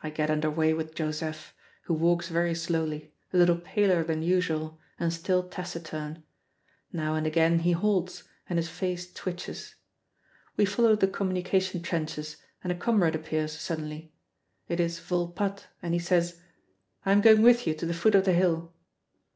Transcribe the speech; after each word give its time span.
I 0.00 0.10
get 0.10 0.30
under 0.30 0.48
way 0.48 0.72
with 0.74 0.94
Joseph, 0.94 1.52
who 1.86 1.94
walks 1.94 2.28
very 2.28 2.54
slowly, 2.54 3.12
a 3.32 3.36
little 3.36 3.56
paler 3.58 4.04
than 4.04 4.22
usual, 4.22 4.78
and 4.96 5.12
still 5.12 5.48
taciturn. 5.48 6.22
Now 6.92 7.16
and 7.16 7.26
again 7.26 7.58
he 7.58 7.72
halts, 7.72 8.22
and 8.48 8.60
his 8.60 8.68
face 8.68 9.12
twitches. 9.12 9.74
We 10.56 10.64
follow 10.66 10.94
the 10.94 11.08
communication 11.08 11.82
trenches, 11.82 12.36
and 12.62 12.70
a 12.70 12.76
comrade 12.76 13.16
appears 13.16 13.58
suddenly. 13.58 14.12
It 14.68 14.78
is 14.78 15.00
Volpatte, 15.00 15.64
and 15.82 15.94
he 15.94 15.98
says, 15.98 16.40
"I'm 17.04 17.20
going 17.20 17.42
with 17.42 17.66
you 17.66 17.74
to 17.74 17.86
the 17.86 17.92
foot 17.92 18.14
of 18.14 18.26
the 18.26 18.34
hill." 18.34 18.72